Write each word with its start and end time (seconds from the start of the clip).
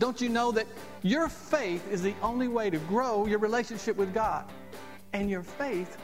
Don't 0.00 0.18
you 0.18 0.30
know 0.30 0.50
that 0.52 0.66
your 1.02 1.28
faith 1.28 1.86
is 1.92 2.00
the 2.00 2.14
only 2.22 2.48
way 2.48 2.70
to 2.70 2.78
grow 2.78 3.26
your 3.26 3.38
relationship 3.38 3.98
with 3.98 4.14
God? 4.14 4.50
And 5.12 5.28
your 5.28 5.42
faith 5.42 5.98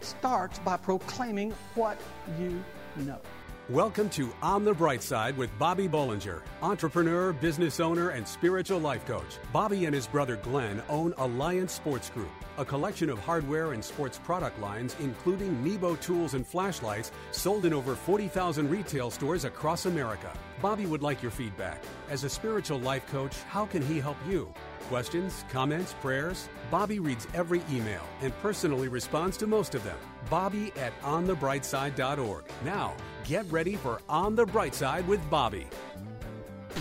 starts 0.00 0.58
by 0.58 0.76
proclaiming 0.76 1.54
what 1.76 1.96
you 2.40 2.60
know. 2.96 3.20
Welcome 3.68 4.10
to 4.10 4.32
On 4.42 4.64
the 4.64 4.74
Bright 4.74 5.00
Side 5.00 5.36
with 5.36 5.56
Bobby 5.60 5.86
Bollinger, 5.86 6.42
entrepreneur, 6.60 7.32
business 7.32 7.78
owner, 7.78 8.08
and 8.08 8.26
spiritual 8.26 8.80
life 8.80 9.06
coach. 9.06 9.38
Bobby 9.52 9.84
and 9.84 9.94
his 9.94 10.08
brother 10.08 10.34
Glenn 10.34 10.82
own 10.88 11.14
Alliance 11.16 11.72
Sports 11.72 12.10
Group, 12.10 12.32
a 12.58 12.64
collection 12.64 13.08
of 13.08 13.20
hardware 13.20 13.74
and 13.74 13.84
sports 13.84 14.18
product 14.18 14.58
lines, 14.58 14.96
including 14.98 15.62
Nebo 15.62 15.94
tools 15.94 16.34
and 16.34 16.44
flashlights, 16.44 17.12
sold 17.30 17.64
in 17.64 17.72
over 17.72 17.94
40,000 17.94 18.68
retail 18.68 19.08
stores 19.08 19.44
across 19.44 19.86
America. 19.86 20.32
Bobby 20.60 20.84
would 20.84 21.02
like 21.02 21.22
your 21.22 21.30
feedback. 21.30 21.82
As 22.10 22.24
a 22.24 22.28
spiritual 22.28 22.78
life 22.80 23.06
coach, 23.06 23.34
how 23.48 23.64
can 23.64 23.80
he 23.80 23.98
help 23.98 24.16
you? 24.28 24.52
Questions, 24.88 25.44
comments, 25.50 25.94
prayers? 26.02 26.50
Bobby 26.70 26.98
reads 26.98 27.26
every 27.32 27.62
email 27.70 28.02
and 28.20 28.36
personally 28.42 28.88
responds 28.88 29.38
to 29.38 29.46
most 29.46 29.74
of 29.74 29.82
them. 29.84 29.96
Bobby 30.28 30.72
at 30.76 30.92
onthebrightside.org. 31.00 32.44
Now, 32.64 32.94
get 33.24 33.50
ready 33.50 33.76
for 33.76 34.02
On 34.08 34.34
the 34.34 34.44
Bright 34.44 34.74
Side 34.74 35.08
with 35.08 35.20
Bobby. 35.30 35.66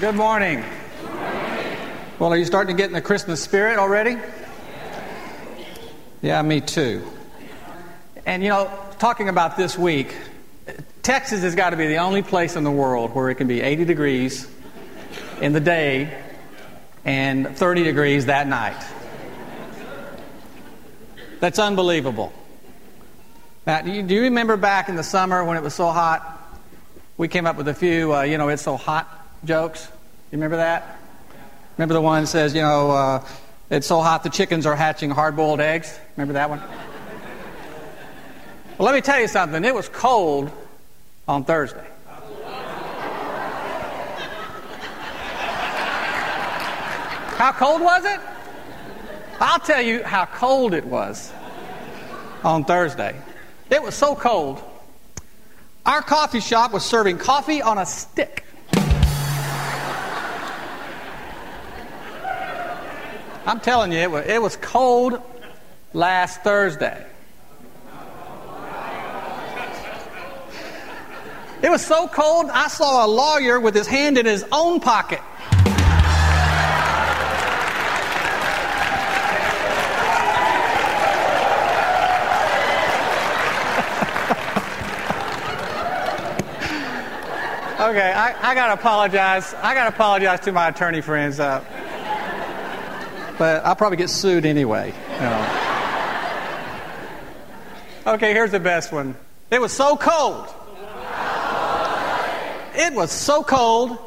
Good 0.02 0.16
morning. 0.16 0.64
Well, 2.20 2.34
are 2.34 2.38
you 2.38 2.46
starting 2.46 2.76
to 2.76 2.78
get 2.82 2.88
in 2.88 2.94
the 2.94 3.02
Christmas 3.02 3.42
spirit 3.42 3.80
already? 3.80 4.18
Yeah, 6.22 6.42
me 6.42 6.59
too. 6.59 7.02
And 8.26 8.44
you 8.44 8.50
know, 8.50 8.70
talking 9.00 9.30
about 9.30 9.56
this 9.56 9.78
week, 9.78 10.14
Texas 11.09 11.41
has 11.41 11.55
got 11.55 11.72
to 11.72 11.76
be 11.76 11.88
the 11.88 11.98
only 11.98 12.22
place 12.22 12.55
in 12.55 12.63
the 12.63 12.70
world 12.70 13.16
where 13.16 13.31
it 13.31 13.36
can 13.36 13.48
be 13.48 13.62
80 13.62 13.86
degrees 13.86 14.48
in 15.41 15.54
the 15.54 15.59
day 15.59 16.16
and 17.04 17.58
30 17.58 17.84
degrees 17.84 18.27
that 18.27 18.45
night. 18.45 18.80
That's 21.39 21.58
unbelievable. 21.58 22.31
Now, 23.66 23.81
do 23.81 23.89
you, 23.89 24.03
do 24.03 24.14
you 24.14 24.22
remember 24.22 24.56
back 24.56 24.88
in 24.88 24.95
the 24.95 25.03
summer 25.03 25.44
when 25.44 25.58
it 25.58 25.64
was 25.64 25.73
so 25.73 25.88
hot? 25.88 26.61
We 27.17 27.28
came 27.28 27.47
up 27.47 27.56
with 27.56 27.67
a 27.69 27.73
few, 27.73 28.14
uh, 28.14 28.22
you 28.22 28.38
know, 28.38 28.50
it's 28.50 28.62
so 28.62 28.78
hot 28.78 29.09
jokes. 29.44 29.88
You 30.31 30.38
remember 30.38 30.58
that? 30.58 31.00
Remember 31.80 31.95
the 31.95 32.02
one 32.02 32.22
that 32.22 32.28
says, 32.28 32.53
you 32.53 32.62
know, 32.62 32.91
uh, 32.91 33.25
it's 33.72 33.88
so 33.88 34.00
hot 34.02 34.22
the 34.22 34.30
chickens 34.30 34.67
are 34.67 34.75
hatching 34.75 35.09
hard 35.09 35.36
boiled 35.36 35.59
eggs? 35.59 36.00
Remember 36.17 36.34
that 36.34 36.52
one? 36.52 36.62
well, 38.78 38.86
let 38.86 38.94
me 38.94 39.02
tell 39.02 39.19
you 39.19 39.28
something. 39.28 39.66
It 39.66 39.73
was 39.73 39.89
cold 39.89 40.52
on 41.30 41.44
Thursday. 41.44 41.85
How 47.38 47.52
cold 47.52 47.81
was 47.81 48.03
it? 48.03 48.19
I'll 49.39 49.59
tell 49.59 49.81
you 49.81 50.03
how 50.03 50.25
cold 50.25 50.73
it 50.73 50.83
was 50.83 51.31
on 52.44 52.66
Thursday. 52.66 53.16
It 53.69 53.81
was 53.81 53.94
so 53.94 54.16
cold. 54.16 54.61
Our 55.85 56.02
coffee 56.02 56.39
shop 56.39 56.73
was 56.73 56.83
serving 56.83 57.19
coffee 57.19 57.61
on 57.61 57.77
a 57.77 57.85
stick. 57.85 58.44
I'm 63.45 63.59
telling 63.59 63.91
you, 63.91 64.00
it 64.00 64.09
was, 64.09 64.25
it 64.25 64.41
was 64.41 64.57
cold 64.57 65.22
last 65.94 66.41
Thursday. 66.41 67.05
It 71.62 71.70
was 71.70 71.86
so 71.86 72.08
cold, 72.08 72.50
I 72.50 72.70
saw 72.70 73.06
a 73.06 73.08
lawyer 73.08 73.60
with 73.60 73.76
his 73.76 73.86
hand 73.86 74.18
in 74.18 74.26
his 74.26 74.46
own 74.52 74.80
pocket. 74.80 75.20
Okay, 87.80 88.12
I, 88.12 88.52
I 88.52 88.56
got 88.56 88.68
to 88.68 88.74
apologize. 88.74 89.53
I 89.53 89.74
got 89.74 89.84
to 89.86 89.96
apologize 89.96 90.42
to 90.42 90.52
my 90.52 90.68
attorney 90.68 91.00
friends. 91.00 91.40
Uh, 91.40 91.64
but 93.38 93.66
I'll 93.66 93.75
probably 93.75 93.96
get 93.98 94.09
sued 94.09 94.46
anyway. 94.46 94.94
You 95.14 95.19
know. 95.22 95.69
Okay, 98.14 98.34
here's 98.34 98.52
the 98.52 98.59
best 98.59 98.92
one. 98.92 99.16
It 99.50 99.62
was 99.62 99.72
so 99.72 99.96
cold. 99.96 100.53
It 102.81 102.94
was 102.94 103.12
so 103.12 103.44
cold, 103.44 103.97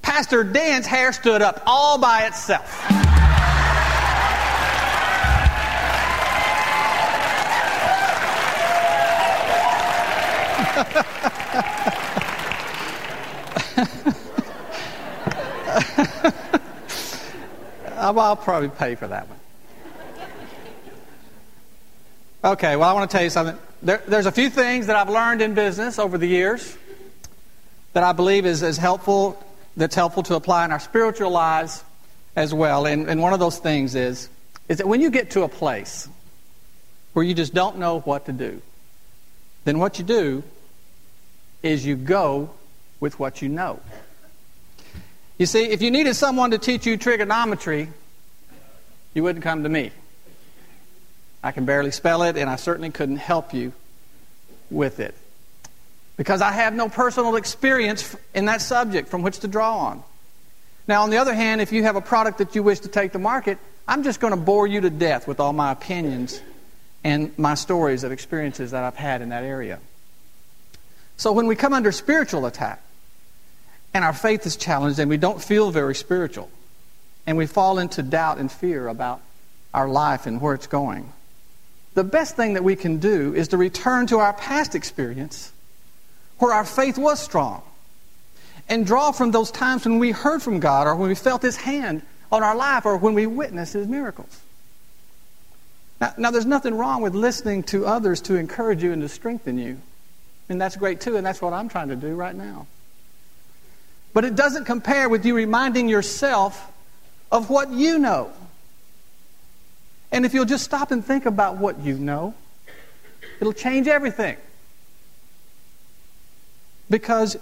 Pastor 0.00 0.44
Dan's 0.44 0.86
hair 0.86 1.12
stood 1.12 1.42
up 1.42 1.62
all 1.66 1.98
by 1.98 2.24
itself. 2.24 2.90
Oh, 17.96 18.18
I'll 18.18 18.36
probably 18.36 18.68
pay 18.68 18.96
for 18.96 19.06
that 19.06 19.26
one. 19.26 19.38
Okay, 22.52 22.76
well, 22.76 22.90
I 22.90 22.92
want 22.92 23.10
to 23.10 23.16
tell 23.16 23.24
you 23.24 23.30
something. 23.30 23.56
There, 23.82 24.02
there's 24.06 24.26
a 24.26 24.32
few 24.32 24.50
things 24.50 24.88
that 24.88 24.96
I've 24.96 25.08
learned 25.08 25.40
in 25.40 25.54
business 25.54 25.98
over 25.98 26.18
the 26.18 26.26
years 26.26 26.76
that 27.94 28.02
I 28.02 28.12
believe 28.12 28.44
is, 28.44 28.62
is 28.62 28.76
helpful, 28.76 29.42
that's 29.76 29.94
helpful 29.94 30.22
to 30.24 30.34
apply 30.34 30.64
in 30.64 30.72
our 30.72 30.80
spiritual 30.80 31.30
lives 31.30 31.82
as 32.36 32.52
well. 32.52 32.86
And, 32.86 33.08
and 33.08 33.22
one 33.22 33.32
of 33.32 33.40
those 33.40 33.58
things 33.58 33.94
is, 33.94 34.28
is 34.68 34.78
that 34.78 34.86
when 34.86 35.00
you 35.00 35.10
get 35.10 35.30
to 35.32 35.42
a 35.42 35.48
place 35.48 36.08
where 37.12 37.24
you 37.24 37.34
just 37.34 37.54
don't 37.54 37.78
know 37.78 38.00
what 38.00 38.26
to 38.26 38.32
do, 38.32 38.60
then 39.64 39.78
what 39.78 39.98
you 39.98 40.04
do 40.04 40.42
is 41.62 41.86
you 41.86 41.96
go 41.96 42.50
with 43.00 43.18
what 43.18 43.40
you 43.40 43.48
know. 43.48 43.80
You 45.38 45.46
see, 45.46 45.64
if 45.64 45.82
you 45.82 45.90
needed 45.90 46.14
someone 46.14 46.50
to 46.50 46.58
teach 46.58 46.86
you 46.86 46.96
trigonometry, 46.96 47.88
you 49.14 49.22
wouldn't 49.22 49.44
come 49.44 49.62
to 49.62 49.68
me. 49.68 49.90
I 51.42 51.52
can 51.52 51.64
barely 51.64 51.90
spell 51.90 52.22
it, 52.22 52.36
and 52.36 52.48
I 52.48 52.56
certainly 52.56 52.90
couldn't 52.90 53.16
help 53.16 53.54
you 53.54 53.72
with 54.70 55.00
it. 55.00 55.14
Because 56.16 56.40
I 56.40 56.52
have 56.52 56.74
no 56.74 56.88
personal 56.88 57.36
experience 57.36 58.16
in 58.34 58.44
that 58.46 58.62
subject 58.62 59.08
from 59.08 59.22
which 59.22 59.40
to 59.40 59.48
draw 59.48 59.78
on. 59.78 60.02
Now, 60.86 61.02
on 61.02 61.10
the 61.10 61.16
other 61.16 61.34
hand, 61.34 61.60
if 61.60 61.72
you 61.72 61.82
have 61.84 61.96
a 61.96 62.00
product 62.00 62.38
that 62.38 62.54
you 62.54 62.62
wish 62.62 62.80
to 62.80 62.88
take 62.88 63.12
to 63.12 63.18
market, 63.18 63.58
I'm 63.88 64.02
just 64.02 64.20
going 64.20 64.32
to 64.32 64.38
bore 64.38 64.66
you 64.66 64.80
to 64.82 64.90
death 64.90 65.26
with 65.26 65.40
all 65.40 65.52
my 65.52 65.72
opinions 65.72 66.40
and 67.02 67.36
my 67.38 67.54
stories 67.54 68.04
of 68.04 68.12
experiences 68.12 68.70
that 68.70 68.84
I've 68.84 68.96
had 68.96 69.22
in 69.22 69.30
that 69.30 69.44
area. 69.44 69.80
So 71.16 71.32
when 71.32 71.46
we 71.46 71.56
come 71.56 71.72
under 71.72 71.92
spiritual 71.92 72.46
attack, 72.46 72.80
and 73.94 74.04
our 74.04 74.12
faith 74.12 74.44
is 74.44 74.56
challenged 74.56 74.98
and 74.98 75.08
we 75.08 75.16
don't 75.16 75.40
feel 75.40 75.70
very 75.70 75.94
spiritual 75.94 76.50
and 77.26 77.38
we 77.38 77.46
fall 77.46 77.78
into 77.78 78.02
doubt 78.02 78.38
and 78.38 78.50
fear 78.50 78.88
about 78.88 79.22
our 79.72 79.88
life 79.88 80.26
and 80.26 80.40
where 80.40 80.52
it's 80.52 80.66
going. 80.66 81.12
The 81.94 82.04
best 82.04 82.34
thing 82.34 82.54
that 82.54 82.64
we 82.64 82.74
can 82.74 82.98
do 82.98 83.34
is 83.34 83.48
to 83.48 83.56
return 83.56 84.08
to 84.08 84.18
our 84.18 84.32
past 84.32 84.74
experience 84.74 85.52
where 86.44 86.52
our 86.52 86.66
faith 86.66 86.98
was 86.98 87.20
strong 87.20 87.62
and 88.68 88.86
draw 88.86 89.12
from 89.12 89.30
those 89.30 89.50
times 89.50 89.86
when 89.86 89.98
we 89.98 90.10
heard 90.10 90.42
from 90.42 90.60
God 90.60 90.86
or 90.86 90.94
when 90.94 91.08
we 91.08 91.14
felt 91.14 91.40
His 91.40 91.56
hand 91.56 92.02
on 92.30 92.42
our 92.42 92.54
life 92.54 92.84
or 92.84 92.98
when 92.98 93.14
we 93.14 93.26
witnessed 93.26 93.72
His 93.72 93.88
miracles. 93.88 94.42
Now, 96.02 96.12
now 96.18 96.30
there's 96.30 96.44
nothing 96.44 96.74
wrong 96.74 97.00
with 97.00 97.14
listening 97.14 97.62
to 97.64 97.86
others 97.86 98.20
to 98.22 98.36
encourage 98.36 98.82
you 98.82 98.92
and 98.92 99.00
to 99.00 99.08
strengthen 99.08 99.56
you. 99.56 99.78
And 100.50 100.60
that's 100.60 100.76
great 100.76 101.00
too, 101.00 101.16
and 101.16 101.24
that's 101.24 101.40
what 101.40 101.54
I'm 101.54 101.70
trying 101.70 101.88
to 101.88 101.96
do 101.96 102.14
right 102.14 102.34
now. 102.34 102.66
But 104.12 104.26
it 104.26 104.36
doesn't 104.36 104.66
compare 104.66 105.08
with 105.08 105.24
you 105.24 105.34
reminding 105.34 105.88
yourself 105.88 106.70
of 107.32 107.48
what 107.48 107.70
you 107.70 107.98
know. 107.98 108.30
And 110.12 110.26
if 110.26 110.34
you'll 110.34 110.44
just 110.44 110.64
stop 110.64 110.90
and 110.90 111.02
think 111.02 111.24
about 111.24 111.56
what 111.56 111.80
you 111.80 111.96
know, 111.96 112.34
it'll 113.40 113.54
change 113.54 113.88
everything. 113.88 114.36
Because 116.90 117.36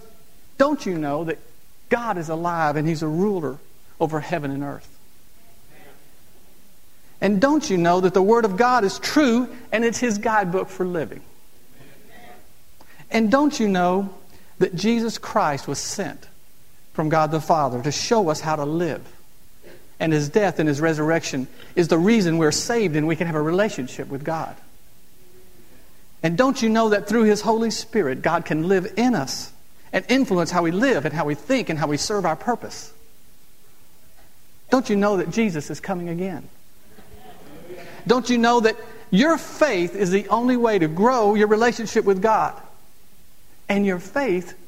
don't 0.58 0.84
you 0.86 0.96
know 0.96 1.24
that 1.24 1.38
God 1.88 2.18
is 2.18 2.28
alive 2.28 2.76
and 2.76 2.86
He's 2.86 3.02
a 3.02 3.08
ruler 3.08 3.58
over 4.00 4.20
heaven 4.20 4.50
and 4.50 4.62
earth? 4.62 4.88
And 7.20 7.40
don't 7.40 7.68
you 7.70 7.76
know 7.76 8.00
that 8.00 8.14
the 8.14 8.22
Word 8.22 8.44
of 8.44 8.56
God 8.56 8.84
is 8.84 8.98
true 8.98 9.48
and 9.70 9.84
it's 9.84 9.98
His 9.98 10.18
guidebook 10.18 10.68
for 10.68 10.84
living? 10.84 11.22
And 13.10 13.30
don't 13.30 13.60
you 13.60 13.68
know 13.68 14.12
that 14.58 14.74
Jesus 14.74 15.18
Christ 15.18 15.68
was 15.68 15.78
sent 15.78 16.26
from 16.92 17.08
God 17.08 17.30
the 17.30 17.40
Father 17.40 17.82
to 17.82 17.92
show 17.92 18.28
us 18.28 18.40
how 18.40 18.56
to 18.56 18.64
live. 18.64 19.06
And 20.00 20.12
his 20.12 20.28
death 20.28 20.58
and 20.58 20.68
his 20.68 20.80
resurrection 20.80 21.46
is 21.76 21.88
the 21.88 21.98
reason 21.98 22.38
we're 22.38 22.50
saved 22.50 22.96
and 22.96 23.06
we 23.06 23.14
can 23.14 23.26
have 23.26 23.36
a 23.36 23.42
relationship 23.42 24.08
with 24.08 24.24
God. 24.24 24.56
And 26.22 26.38
don't 26.38 26.62
you 26.62 26.68
know 26.68 26.90
that 26.90 27.08
through 27.08 27.24
his 27.24 27.40
Holy 27.40 27.70
Spirit, 27.70 28.22
God 28.22 28.44
can 28.44 28.68
live 28.68 28.92
in 28.96 29.14
us 29.14 29.52
and 29.92 30.04
influence 30.08 30.50
how 30.50 30.62
we 30.62 30.70
live 30.70 31.04
and 31.04 31.12
how 31.12 31.24
we 31.24 31.34
think 31.34 31.68
and 31.68 31.78
how 31.78 31.88
we 31.88 31.96
serve 31.96 32.24
our 32.24 32.36
purpose? 32.36 32.92
Don't 34.70 34.88
you 34.88 34.96
know 34.96 35.16
that 35.18 35.30
Jesus 35.30 35.70
is 35.70 35.80
coming 35.80 36.08
again? 36.08 36.48
Don't 38.06 38.30
you 38.30 38.38
know 38.38 38.60
that 38.60 38.76
your 39.10 39.36
faith 39.36 39.94
is 39.94 40.10
the 40.10 40.28
only 40.28 40.56
way 40.56 40.78
to 40.78 40.88
grow 40.88 41.34
your 41.34 41.48
relationship 41.48 42.04
with 42.04 42.22
God? 42.22 42.60
And 43.68 43.84
your 43.84 43.98
faith 43.98 44.58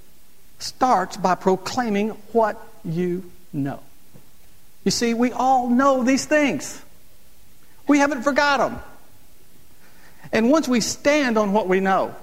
starts 0.59 1.17
by 1.17 1.35
proclaiming 1.35 2.11
what 2.33 2.61
you 2.85 3.31
know. 3.53 3.81
You 4.85 4.91
see, 4.91 5.15
we 5.15 5.33
all 5.33 5.69
know 5.69 6.03
these 6.03 6.27
things. 6.27 6.83
We 7.87 7.99
haven't 7.99 8.23
forgot 8.23 8.59
them. 8.59 8.81
And 10.35 10.51
once 10.51 10.67
we 10.67 10.81
stand 10.81 11.39
on 11.39 11.53
what 11.53 11.69
we 11.69 11.79
know, 11.79 12.15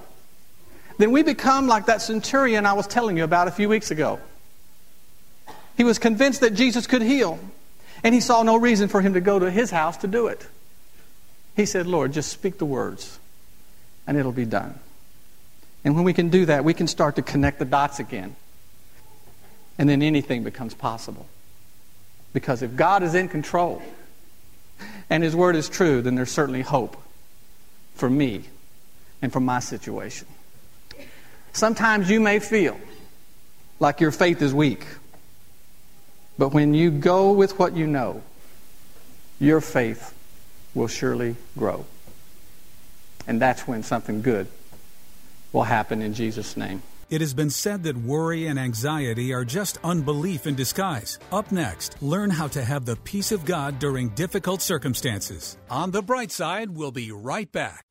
then 0.97 1.11
we 1.11 1.23
become 1.23 1.67
like 1.67 1.85
that 1.85 2.01
centurion 2.01 2.65
I 2.65 2.73
was 2.73 2.85
telling 2.85 3.15
you 3.15 3.23
about 3.23 3.47
a 3.47 3.51
few 3.51 3.69
weeks 3.69 3.89
ago. 3.89 4.19
He 5.77 5.85
was 5.85 5.97
convinced 5.97 6.41
that 6.41 6.53
Jesus 6.53 6.85
could 6.87 7.01
heal, 7.01 7.39
and 8.03 8.13
he 8.13 8.19
saw 8.19 8.43
no 8.43 8.57
reason 8.57 8.89
for 8.89 8.99
him 9.01 9.13
to 9.13 9.21
go 9.21 9.39
to 9.39 9.49
his 9.49 9.71
house 9.71 9.95
to 9.97 10.07
do 10.07 10.27
it. 10.27 10.45
He 11.55 11.65
said, 11.65 11.87
Lord, 11.87 12.11
just 12.11 12.29
speak 12.29 12.57
the 12.57 12.65
words, 12.65 13.17
and 14.05 14.17
it'll 14.17 14.33
be 14.33 14.45
done. 14.45 14.77
And 15.85 15.95
when 15.95 16.03
we 16.03 16.13
can 16.13 16.29
do 16.29 16.45
that, 16.47 16.65
we 16.65 16.73
can 16.73 16.87
start 16.87 17.15
to 17.15 17.21
connect 17.21 17.59
the 17.59 17.65
dots 17.65 17.99
again. 17.99 18.35
And 19.77 19.87
then 19.87 20.01
anything 20.01 20.43
becomes 20.43 20.73
possible. 20.73 21.27
Because 22.33 22.61
if 22.61 22.75
God 22.75 23.03
is 23.03 23.15
in 23.15 23.29
control 23.29 23.81
and 25.09 25.23
His 25.23 25.33
Word 25.33 25.55
is 25.55 25.69
true, 25.69 26.01
then 26.01 26.15
there's 26.15 26.29
certainly 26.29 26.61
hope 26.61 27.01
for 28.01 28.09
me 28.09 28.41
and 29.21 29.31
for 29.31 29.39
my 29.39 29.59
situation. 29.59 30.27
Sometimes 31.53 32.09
you 32.09 32.19
may 32.19 32.39
feel 32.39 32.79
like 33.79 34.01
your 34.01 34.09
faith 34.09 34.41
is 34.41 34.55
weak. 34.55 34.87
But 36.35 36.49
when 36.49 36.73
you 36.73 36.89
go 36.89 37.31
with 37.31 37.59
what 37.59 37.75
you 37.75 37.85
know, 37.85 38.23
your 39.39 39.61
faith 39.61 40.15
will 40.73 40.87
surely 40.87 41.35
grow. 41.55 41.85
And 43.27 43.39
that's 43.39 43.67
when 43.67 43.83
something 43.83 44.23
good 44.23 44.47
will 45.53 45.69
happen 45.69 46.01
in 46.01 46.15
Jesus' 46.15 46.57
name. 46.57 46.81
It 47.11 47.21
has 47.21 47.35
been 47.35 47.51
said 47.51 47.83
that 47.83 47.95
worry 47.97 48.47
and 48.47 48.57
anxiety 48.57 49.31
are 49.31 49.45
just 49.45 49.77
unbelief 49.83 50.47
in 50.47 50.55
disguise. 50.55 51.19
Up 51.31 51.51
next, 51.51 52.01
learn 52.01 52.31
how 52.31 52.47
to 52.47 52.63
have 52.63 52.85
the 52.85 52.95
peace 52.95 53.31
of 53.31 53.45
God 53.45 53.77
during 53.77 54.09
difficult 54.15 54.63
circumstances. 54.63 55.59
On 55.69 55.91
the 55.91 56.01
bright 56.01 56.31
side, 56.31 56.71
we'll 56.71 56.91
be 56.91 57.11
right 57.11 57.51
back. 57.51 57.90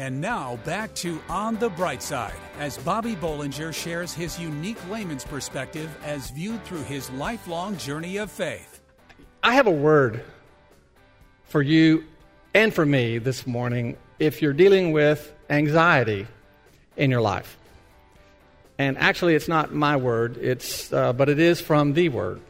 And 0.00 0.18
now 0.18 0.56
back 0.64 0.94
to 0.94 1.20
On 1.28 1.56
the 1.56 1.68
Bright 1.68 2.02
Side 2.02 2.32
as 2.58 2.78
Bobby 2.78 3.14
Bollinger 3.14 3.74
shares 3.74 4.14
his 4.14 4.40
unique 4.40 4.78
layman's 4.88 5.26
perspective 5.26 5.94
as 6.02 6.30
viewed 6.30 6.64
through 6.64 6.84
his 6.84 7.10
lifelong 7.10 7.76
journey 7.76 8.16
of 8.16 8.30
faith. 8.30 8.80
I 9.42 9.52
have 9.52 9.66
a 9.66 9.70
word 9.70 10.24
for 11.44 11.60
you 11.60 12.04
and 12.54 12.72
for 12.72 12.86
me 12.86 13.18
this 13.18 13.46
morning 13.46 13.98
if 14.18 14.40
you're 14.40 14.54
dealing 14.54 14.92
with 14.92 15.34
anxiety 15.50 16.26
in 16.96 17.10
your 17.10 17.20
life. 17.20 17.58
And 18.78 18.96
actually, 18.96 19.34
it's 19.34 19.48
not 19.48 19.74
my 19.74 19.96
word, 19.96 20.38
it's, 20.38 20.90
uh, 20.94 21.12
but 21.12 21.28
it 21.28 21.38
is 21.38 21.60
from 21.60 21.92
the 21.92 22.08
word. 22.08 22.40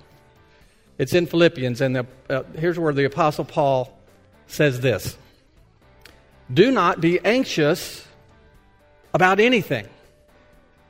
It's 0.99 1.14
in 1.14 1.26
Philippians, 1.26 1.81
and 1.81 1.97
the, 1.97 2.06
uh, 2.29 2.44
here's 2.56 2.79
where 2.79 2.93
the 2.93 3.06
Apostle 3.06 3.44
Paul 3.44 3.99
says 4.47 4.79
this. 4.79 5.17
Do 6.52 6.70
not 6.70 7.00
be 7.00 7.20
anxious 7.20 8.06
about 9.14 9.38
anything, 9.41 9.87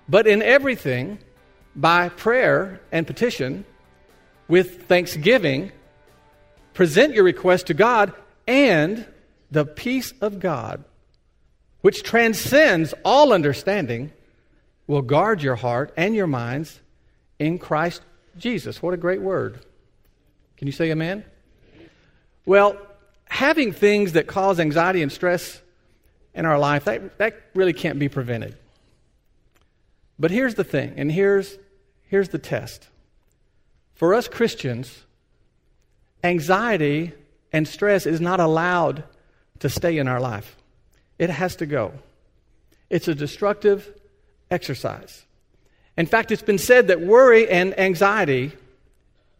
but 0.08 0.26
in 0.26 0.42
everything, 0.42 1.18
by 1.76 2.08
prayer 2.08 2.80
and 2.90 3.06
petition, 3.06 3.64
with 4.48 4.86
thanksgiving, 4.86 5.70
present 6.74 7.14
your 7.14 7.24
request 7.24 7.66
to 7.68 7.74
God, 7.74 8.12
and 8.46 9.06
the 9.50 9.64
peace 9.64 10.12
of 10.20 10.40
God, 10.40 10.84
which 11.82 12.02
transcends 12.02 12.94
all 13.04 13.32
understanding, 13.32 14.12
will 14.86 15.02
guard 15.02 15.42
your 15.42 15.56
heart 15.56 15.92
and 15.96 16.14
your 16.14 16.26
minds 16.26 16.80
in 17.38 17.58
Christ 17.58 18.02
Jesus. 18.36 18.82
What 18.82 18.94
a 18.94 18.96
great 18.96 19.20
word. 19.20 19.60
Can 20.56 20.66
you 20.66 20.72
say 20.72 20.90
amen? 20.90 21.24
Well, 22.44 22.76
having 23.40 23.72
things 23.72 24.12
that 24.12 24.26
cause 24.26 24.60
anxiety 24.60 25.00
and 25.00 25.10
stress 25.10 25.62
in 26.34 26.44
our 26.44 26.58
life, 26.58 26.84
that, 26.84 27.16
that 27.16 27.40
really 27.54 27.72
can't 27.72 27.98
be 27.98 28.06
prevented. 28.06 28.54
But 30.18 30.30
here's 30.30 30.56
the 30.56 30.62
thing, 30.62 30.92
and 30.98 31.10
here's, 31.10 31.56
here's 32.02 32.28
the 32.28 32.38
test. 32.38 32.86
For 33.94 34.12
us 34.12 34.28
Christians, 34.28 35.04
anxiety 36.22 37.12
and 37.50 37.66
stress 37.66 38.04
is 38.04 38.20
not 38.20 38.40
allowed 38.40 39.04
to 39.60 39.70
stay 39.70 39.96
in 39.96 40.06
our 40.06 40.20
life, 40.20 40.54
it 41.18 41.30
has 41.30 41.56
to 41.56 41.66
go. 41.66 41.94
It's 42.90 43.08
a 43.08 43.14
destructive 43.14 43.90
exercise. 44.50 45.24
In 45.96 46.04
fact, 46.04 46.30
it's 46.30 46.42
been 46.42 46.58
said 46.58 46.88
that 46.88 47.00
worry 47.00 47.48
and 47.48 47.78
anxiety 47.80 48.52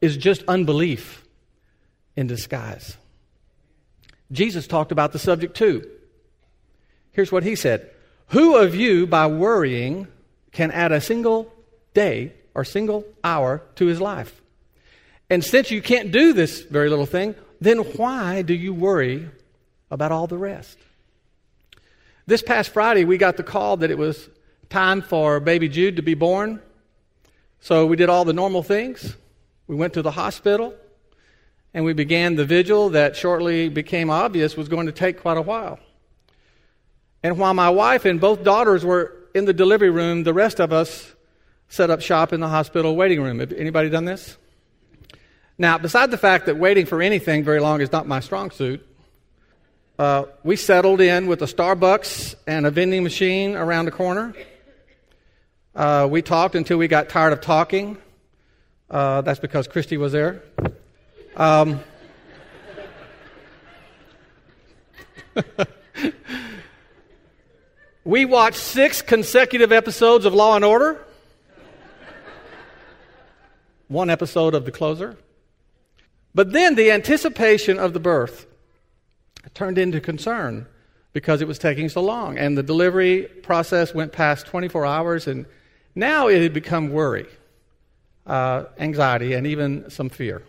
is 0.00 0.16
just 0.16 0.42
unbelief 0.48 1.22
in 2.16 2.28
disguise. 2.28 2.96
Jesus 4.32 4.66
talked 4.66 4.92
about 4.92 5.12
the 5.12 5.18
subject 5.18 5.56
too. 5.56 5.88
Here's 7.12 7.32
what 7.32 7.42
he 7.42 7.56
said 7.56 7.90
Who 8.28 8.56
of 8.56 8.74
you, 8.74 9.06
by 9.06 9.26
worrying, 9.26 10.06
can 10.52 10.70
add 10.70 10.92
a 10.92 11.00
single 11.00 11.52
day 11.94 12.32
or 12.54 12.64
single 12.64 13.04
hour 13.24 13.62
to 13.76 13.86
his 13.86 14.00
life? 14.00 14.40
And 15.28 15.44
since 15.44 15.70
you 15.70 15.80
can't 15.80 16.10
do 16.10 16.32
this 16.32 16.62
very 16.62 16.88
little 16.88 17.06
thing, 17.06 17.34
then 17.60 17.78
why 17.78 18.42
do 18.42 18.54
you 18.54 18.74
worry 18.74 19.28
about 19.90 20.12
all 20.12 20.26
the 20.26 20.38
rest? 20.38 20.76
This 22.26 22.42
past 22.42 22.70
Friday, 22.70 23.04
we 23.04 23.18
got 23.18 23.36
the 23.36 23.42
call 23.42 23.78
that 23.78 23.90
it 23.90 23.98
was 23.98 24.28
time 24.68 25.02
for 25.02 25.40
baby 25.40 25.68
Jude 25.68 25.96
to 25.96 26.02
be 26.02 26.14
born. 26.14 26.60
So 27.60 27.86
we 27.86 27.96
did 27.96 28.08
all 28.08 28.24
the 28.24 28.32
normal 28.32 28.62
things. 28.62 29.16
We 29.66 29.76
went 29.76 29.94
to 29.94 30.02
the 30.02 30.12
hospital 30.12 30.74
and 31.72 31.84
we 31.84 31.92
began 31.92 32.36
the 32.36 32.44
vigil 32.44 32.90
that 32.90 33.16
shortly 33.16 33.68
became 33.68 34.10
obvious 34.10 34.56
was 34.56 34.68
going 34.68 34.86
to 34.86 34.92
take 34.92 35.20
quite 35.20 35.36
a 35.36 35.42
while. 35.42 35.78
And 37.22 37.38
while 37.38 37.54
my 37.54 37.70
wife 37.70 38.04
and 38.04 38.20
both 38.20 38.42
daughters 38.42 38.84
were 38.84 39.14
in 39.34 39.44
the 39.44 39.52
delivery 39.52 39.90
room, 39.90 40.24
the 40.24 40.34
rest 40.34 40.60
of 40.60 40.72
us 40.72 41.14
set 41.68 41.90
up 41.90 42.00
shop 42.00 42.32
in 42.32 42.40
the 42.40 42.48
hospital 42.48 42.96
waiting 42.96 43.22
room. 43.22 43.38
Have 43.38 43.52
anybody 43.52 43.88
done 43.88 44.04
this? 44.04 44.36
Now, 45.58 45.78
beside 45.78 46.10
the 46.10 46.18
fact 46.18 46.46
that 46.46 46.56
waiting 46.56 46.86
for 46.86 47.02
anything 47.02 47.44
very 47.44 47.60
long 47.60 47.80
is 47.80 47.92
not 47.92 48.06
my 48.06 48.20
strong 48.20 48.50
suit, 48.50 48.84
uh, 49.98 50.24
we 50.42 50.56
settled 50.56 51.02
in 51.02 51.26
with 51.26 51.42
a 51.42 51.44
Starbucks 51.44 52.34
and 52.46 52.66
a 52.66 52.70
vending 52.70 53.04
machine 53.04 53.54
around 53.54 53.84
the 53.84 53.90
corner. 53.90 54.34
Uh, 55.74 56.08
we 56.10 56.22
talked 56.22 56.54
until 56.54 56.78
we 56.78 56.88
got 56.88 57.10
tired 57.10 57.34
of 57.34 57.42
talking. 57.42 57.98
Uh, 58.90 59.20
that's 59.20 59.38
because 59.38 59.68
Christy 59.68 59.98
was 59.98 60.12
there. 60.12 60.42
Um, 61.36 61.80
we 68.04 68.24
watched 68.24 68.56
six 68.56 69.00
consecutive 69.00 69.70
episodes 69.70 70.24
of 70.24 70.34
Law 70.34 70.56
and 70.56 70.64
Order, 70.64 71.04
one 73.88 74.10
episode 74.10 74.54
of 74.54 74.64
The 74.64 74.72
Closer. 74.72 75.16
But 76.34 76.52
then 76.52 76.74
the 76.74 76.90
anticipation 76.90 77.78
of 77.78 77.92
the 77.92 78.00
birth 78.00 78.46
turned 79.54 79.78
into 79.78 80.00
concern 80.00 80.66
because 81.12 81.40
it 81.42 81.48
was 81.48 81.58
taking 81.58 81.88
so 81.88 82.00
long. 82.00 82.38
And 82.38 82.56
the 82.56 82.62
delivery 82.62 83.22
process 83.42 83.94
went 83.94 84.12
past 84.12 84.46
24 84.46 84.86
hours, 84.86 85.26
and 85.26 85.46
now 85.94 86.28
it 86.28 86.40
had 86.42 86.52
become 86.52 86.90
worry, 86.90 87.26
uh, 88.26 88.64
anxiety, 88.78 89.32
and 89.34 89.46
even 89.46 89.90
some 89.90 90.08
fear. 90.08 90.42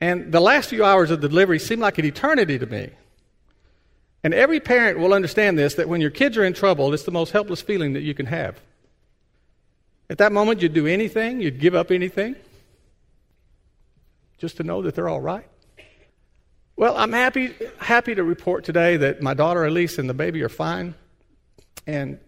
And 0.00 0.32
the 0.32 0.40
last 0.40 0.70
few 0.70 0.84
hours 0.84 1.10
of 1.10 1.20
the 1.20 1.28
delivery 1.28 1.58
seemed 1.58 1.80
like 1.80 1.98
an 1.98 2.04
eternity 2.04 2.58
to 2.58 2.66
me. 2.66 2.90
And 4.22 4.34
every 4.34 4.60
parent 4.60 4.98
will 4.98 5.14
understand 5.14 5.58
this 5.58 5.74
that 5.74 5.88
when 5.88 6.00
your 6.00 6.10
kids 6.10 6.36
are 6.36 6.44
in 6.44 6.52
trouble, 6.52 6.92
it's 6.92 7.04
the 7.04 7.10
most 7.10 7.32
helpless 7.32 7.62
feeling 7.62 7.92
that 7.94 8.02
you 8.02 8.14
can 8.14 8.26
have. 8.26 8.60
At 10.10 10.18
that 10.18 10.32
moment, 10.32 10.62
you'd 10.62 10.72
do 10.74 10.86
anything, 10.86 11.40
you'd 11.40 11.60
give 11.60 11.74
up 11.74 11.90
anything, 11.90 12.34
just 14.38 14.56
to 14.56 14.62
know 14.62 14.82
that 14.82 14.94
they're 14.94 15.08
all 15.08 15.20
right. 15.20 15.46
Well, 16.76 16.96
I'm 16.96 17.12
happy, 17.12 17.54
happy 17.78 18.14
to 18.14 18.22
report 18.22 18.64
today 18.64 18.96
that 18.98 19.20
my 19.20 19.34
daughter 19.34 19.64
Elise 19.64 19.98
and 19.98 20.08
the 20.08 20.14
baby 20.14 20.42
are 20.42 20.48
fine. 20.48 20.94
And 21.86 22.20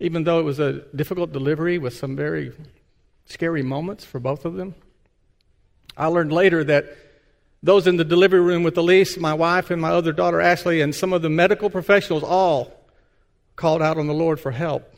even 0.00 0.24
though 0.24 0.40
it 0.40 0.42
was 0.42 0.58
a 0.58 0.80
difficult 0.94 1.32
delivery 1.32 1.78
with 1.78 1.94
some 1.94 2.16
very 2.16 2.52
scary 3.26 3.62
moments 3.62 4.04
for 4.04 4.18
both 4.18 4.44
of 4.44 4.54
them, 4.54 4.74
I 5.96 6.06
learned 6.06 6.32
later 6.32 6.64
that 6.64 6.96
those 7.62 7.86
in 7.86 7.96
the 7.96 8.04
delivery 8.04 8.40
room 8.40 8.62
with 8.62 8.76
Elise, 8.76 9.16
my 9.16 9.34
wife, 9.34 9.70
and 9.70 9.80
my 9.80 9.90
other 9.90 10.12
daughter 10.12 10.40
Ashley, 10.40 10.80
and 10.80 10.94
some 10.94 11.12
of 11.12 11.22
the 11.22 11.30
medical 11.30 11.70
professionals 11.70 12.22
all 12.22 12.72
called 13.54 13.82
out 13.82 13.98
on 13.98 14.06
the 14.06 14.14
Lord 14.14 14.40
for 14.40 14.50
help 14.50 14.94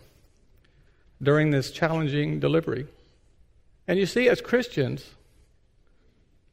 during 1.23 1.51
this 1.51 1.71
challenging 1.71 2.41
delivery. 2.41 2.87
And 3.87 3.99
you 3.99 4.07
see, 4.07 4.29
as 4.29 4.41
Christians, 4.41 5.11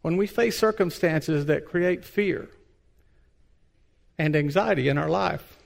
when 0.01 0.17
we 0.17 0.27
face 0.27 0.57
circumstances 0.57 1.45
that 1.45 1.65
create 1.65 2.03
fear 2.03 2.49
and 4.17 4.35
anxiety 4.35 4.89
in 4.89 4.97
our 4.97 5.09
life, 5.09 5.57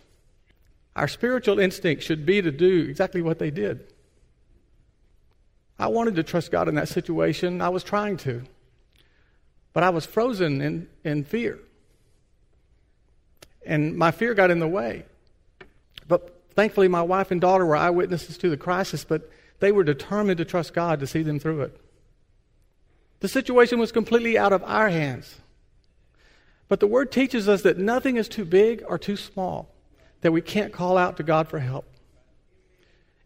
our 0.95 1.07
spiritual 1.07 1.59
instinct 1.59 2.03
should 2.03 2.25
be 2.25 2.41
to 2.41 2.51
do 2.51 2.85
exactly 2.87 3.21
what 3.21 3.39
they 3.39 3.49
did. 3.49 3.91
I 5.77 5.87
wanted 5.87 6.15
to 6.15 6.23
trust 6.23 6.51
God 6.51 6.69
in 6.69 6.75
that 6.75 6.87
situation. 6.87 7.61
I 7.61 7.69
was 7.69 7.83
trying 7.83 8.17
to. 8.17 8.43
But 9.75 9.83
I 9.83 9.89
was 9.89 10.05
frozen 10.05 10.61
in, 10.61 10.87
in 11.03 11.25
fear. 11.25 11.59
And 13.65 13.97
my 13.97 14.11
fear 14.11 14.33
got 14.33 14.49
in 14.49 14.59
the 14.59 14.69
way. 14.69 15.03
But 16.07 16.41
thankfully, 16.51 16.87
my 16.87 17.01
wife 17.01 17.29
and 17.29 17.41
daughter 17.41 17.65
were 17.65 17.75
eyewitnesses 17.75 18.37
to 18.37 18.49
the 18.49 18.55
crisis, 18.55 19.03
but 19.03 19.29
they 19.59 19.73
were 19.73 19.83
determined 19.83 20.37
to 20.37 20.45
trust 20.45 20.73
God 20.73 21.01
to 21.01 21.07
see 21.07 21.23
them 21.23 21.39
through 21.39 21.63
it. 21.63 21.81
The 23.19 23.27
situation 23.27 23.77
was 23.77 23.91
completely 23.91 24.37
out 24.37 24.53
of 24.53 24.63
our 24.63 24.87
hands. 24.87 25.41
But 26.69 26.79
the 26.79 26.87
Word 26.87 27.11
teaches 27.11 27.49
us 27.49 27.61
that 27.63 27.77
nothing 27.77 28.15
is 28.15 28.29
too 28.29 28.45
big 28.45 28.81
or 28.87 28.97
too 28.97 29.17
small 29.17 29.67
that 30.21 30.31
we 30.31 30.41
can't 30.41 30.71
call 30.71 30.97
out 30.97 31.17
to 31.17 31.23
God 31.23 31.49
for 31.49 31.59
help. 31.59 31.85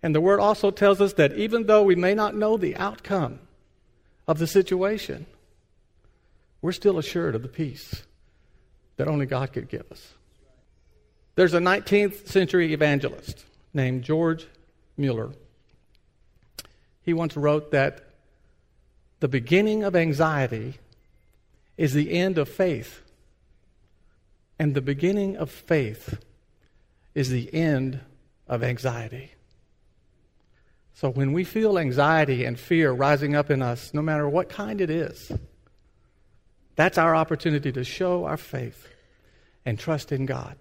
And 0.01 0.15
the 0.15 0.22
Word 0.22 0.39
also 0.39 0.72
tells 0.72 1.00
us 1.00 1.13
that 1.13 1.34
even 1.34 1.68
though 1.68 1.84
we 1.84 1.96
may 1.96 2.15
not 2.15 2.36
know 2.36 2.58
the 2.58 2.75
outcome 2.75 3.38
of 4.27 4.39
the 4.39 4.48
situation, 4.48 5.27
we're 6.61 6.71
still 6.71 6.97
assured 6.97 7.35
of 7.35 7.41
the 7.41 7.47
peace 7.47 8.03
that 8.97 9.07
only 9.07 9.25
God 9.25 9.53
could 9.53 9.69
give 9.69 9.85
us. 9.91 10.13
There's 11.35 11.53
a 11.53 11.59
19th 11.59 12.27
century 12.27 12.73
evangelist 12.73 13.45
named 13.73 14.03
George 14.03 14.45
Mueller. 14.97 15.31
He 17.01 17.13
once 17.13 17.37
wrote 17.37 17.71
that 17.71 18.01
the 19.21 19.27
beginning 19.27 19.83
of 19.83 19.95
anxiety 19.95 20.79
is 21.77 21.93
the 21.93 22.11
end 22.11 22.37
of 22.37 22.49
faith, 22.49 23.01
and 24.57 24.75
the 24.75 24.81
beginning 24.81 25.37
of 25.37 25.49
faith 25.49 26.19
is 27.15 27.29
the 27.29 27.53
end 27.53 28.01
of 28.47 28.63
anxiety. 28.63 29.31
So 30.93 31.09
when 31.09 31.31
we 31.31 31.45
feel 31.45 31.79
anxiety 31.79 32.43
and 32.43 32.59
fear 32.59 32.91
rising 32.91 33.33
up 33.33 33.49
in 33.49 33.61
us, 33.61 33.93
no 33.93 34.01
matter 34.01 34.27
what 34.27 34.49
kind 34.49 34.81
it 34.81 34.89
is, 34.89 35.31
that's 36.79 36.98
our 36.98 37.13
opportunity 37.13 37.74
to 37.74 37.83
show 37.83 38.24
our 38.24 38.38
faith 38.38 38.88
and 39.65 39.77
trust 39.77 40.13
in 40.13 40.25
God. 40.25 40.55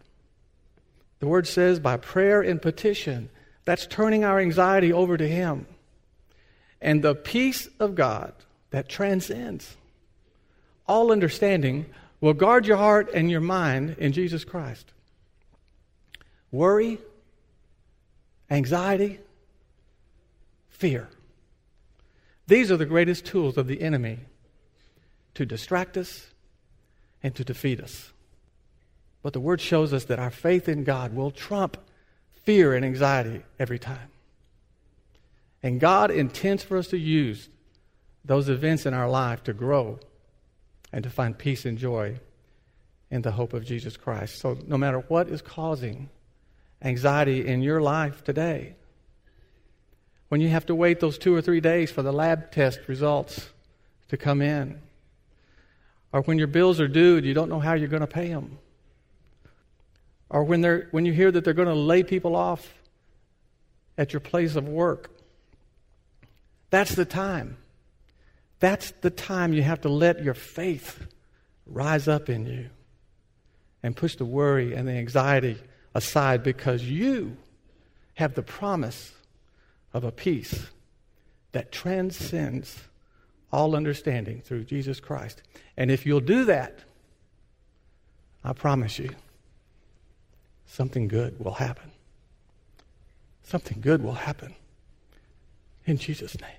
The 1.20 1.28
word 1.28 1.46
says 1.46 1.78
by 1.78 1.96
prayer 1.96 2.42
and 2.42 2.60
petition, 2.60 3.30
that's 3.64 3.86
turning 3.86 4.24
our 4.24 4.40
anxiety 4.40 4.92
over 4.92 5.16
to 5.16 5.28
Him. 5.28 5.68
And 6.80 7.02
the 7.02 7.14
peace 7.14 7.68
of 7.78 7.94
God 7.94 8.32
that 8.70 8.88
transcends 8.88 9.76
all 10.88 11.12
understanding 11.12 11.86
will 12.20 12.34
guard 12.34 12.66
your 12.66 12.78
heart 12.78 13.10
and 13.14 13.30
your 13.30 13.40
mind 13.40 13.94
in 14.00 14.10
Jesus 14.10 14.44
Christ. 14.44 14.90
Worry, 16.50 16.98
anxiety, 18.50 19.20
fear. 20.68 21.08
These 22.48 22.72
are 22.72 22.76
the 22.76 22.86
greatest 22.86 23.24
tools 23.24 23.56
of 23.56 23.68
the 23.68 23.80
enemy 23.80 24.18
to 25.38 25.46
distract 25.46 25.96
us 25.96 26.26
and 27.22 27.32
to 27.36 27.44
defeat 27.44 27.80
us. 27.80 28.12
But 29.22 29.34
the 29.34 29.40
Word 29.40 29.60
shows 29.60 29.92
us 29.92 30.02
that 30.06 30.18
our 30.18 30.32
faith 30.32 30.68
in 30.68 30.82
God 30.82 31.14
will 31.14 31.30
trump 31.30 31.76
fear 32.42 32.74
and 32.74 32.84
anxiety 32.84 33.42
every 33.56 33.78
time. 33.78 34.10
And 35.62 35.78
God 35.78 36.10
intends 36.10 36.64
for 36.64 36.76
us 36.76 36.88
to 36.88 36.98
use 36.98 37.48
those 38.24 38.48
events 38.48 38.84
in 38.84 38.94
our 38.94 39.08
life 39.08 39.44
to 39.44 39.52
grow 39.52 40.00
and 40.92 41.04
to 41.04 41.10
find 41.10 41.38
peace 41.38 41.64
and 41.64 41.78
joy 41.78 42.18
in 43.08 43.22
the 43.22 43.30
hope 43.30 43.52
of 43.52 43.64
Jesus 43.64 43.96
Christ. 43.96 44.40
So, 44.40 44.58
no 44.66 44.76
matter 44.76 45.04
what 45.06 45.28
is 45.28 45.40
causing 45.40 46.08
anxiety 46.82 47.46
in 47.46 47.62
your 47.62 47.80
life 47.80 48.24
today, 48.24 48.74
when 50.30 50.40
you 50.40 50.48
have 50.48 50.66
to 50.66 50.74
wait 50.74 50.98
those 50.98 51.16
two 51.16 51.32
or 51.32 51.40
three 51.40 51.60
days 51.60 51.92
for 51.92 52.02
the 52.02 52.12
lab 52.12 52.50
test 52.50 52.80
results 52.88 53.50
to 54.08 54.16
come 54.16 54.42
in, 54.42 54.80
or 56.12 56.22
when 56.22 56.38
your 56.38 56.46
bills 56.46 56.80
are 56.80 56.88
due 56.88 57.16
and 57.16 57.26
you 57.26 57.34
don't 57.34 57.48
know 57.48 57.60
how 57.60 57.74
you're 57.74 57.88
going 57.88 58.00
to 58.00 58.06
pay 58.06 58.28
them. 58.28 58.58
Or 60.30 60.44
when, 60.44 60.60
they're, 60.60 60.88
when 60.90 61.06
you 61.06 61.12
hear 61.12 61.30
that 61.30 61.44
they're 61.44 61.54
going 61.54 61.68
to 61.68 61.74
lay 61.74 62.02
people 62.02 62.36
off 62.36 62.74
at 63.96 64.12
your 64.12 64.20
place 64.20 64.56
of 64.56 64.68
work. 64.68 65.10
That's 66.70 66.94
the 66.94 67.04
time. 67.04 67.56
That's 68.60 68.90
the 68.90 69.10
time 69.10 69.52
you 69.52 69.62
have 69.62 69.82
to 69.82 69.88
let 69.88 70.22
your 70.22 70.34
faith 70.34 71.06
rise 71.66 72.08
up 72.08 72.28
in 72.28 72.46
you 72.46 72.70
and 73.82 73.96
push 73.96 74.16
the 74.16 74.24
worry 74.24 74.74
and 74.74 74.88
the 74.88 74.92
anxiety 74.92 75.58
aside 75.94 76.42
because 76.42 76.82
you 76.84 77.36
have 78.14 78.34
the 78.34 78.42
promise 78.42 79.12
of 79.92 80.04
a 80.04 80.12
peace 80.12 80.66
that 81.52 81.72
transcends 81.72 82.80
all 83.52 83.74
understanding 83.74 84.40
through 84.40 84.64
Jesus 84.64 85.00
Christ. 85.00 85.42
And 85.76 85.90
if 85.90 86.04
you'll 86.04 86.20
do 86.20 86.44
that, 86.44 86.80
I 88.44 88.52
promise 88.52 88.98
you, 88.98 89.10
something 90.66 91.08
good 91.08 91.38
will 91.38 91.54
happen. 91.54 91.90
Something 93.42 93.80
good 93.80 94.02
will 94.02 94.12
happen. 94.12 94.54
In 95.86 95.96
Jesus' 95.96 96.38
name. 96.40 96.50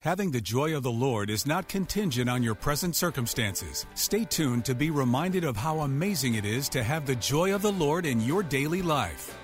Having 0.00 0.30
the 0.30 0.40
joy 0.40 0.76
of 0.76 0.82
the 0.82 0.92
Lord 0.92 1.30
is 1.30 1.46
not 1.46 1.66
contingent 1.66 2.28
on 2.28 2.42
your 2.42 2.54
present 2.54 2.94
circumstances. 2.94 3.86
Stay 3.94 4.24
tuned 4.24 4.64
to 4.66 4.74
be 4.74 4.90
reminded 4.90 5.42
of 5.44 5.56
how 5.56 5.80
amazing 5.80 6.34
it 6.34 6.44
is 6.44 6.68
to 6.68 6.82
have 6.82 7.06
the 7.06 7.16
joy 7.16 7.54
of 7.54 7.62
the 7.62 7.72
Lord 7.72 8.04
in 8.06 8.20
your 8.20 8.42
daily 8.42 8.82
life. 8.82 9.36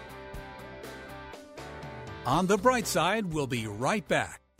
On 2.26 2.46
the 2.46 2.58
bright 2.58 2.86
side, 2.86 3.32
we'll 3.32 3.48
be 3.48 3.66
right 3.66 4.06
back. 4.06 4.41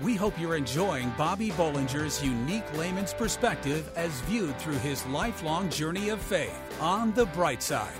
We 0.00 0.14
hope 0.14 0.38
you're 0.38 0.54
enjoying 0.54 1.12
Bobby 1.18 1.50
Bollinger's 1.50 2.22
unique 2.22 2.72
layman's 2.76 3.12
perspective 3.12 3.90
as 3.96 4.12
viewed 4.22 4.56
through 4.60 4.78
his 4.78 5.04
lifelong 5.06 5.70
journey 5.70 6.10
of 6.10 6.20
faith 6.20 6.56
on 6.80 7.12
the 7.14 7.26
bright 7.26 7.64
side. 7.64 7.98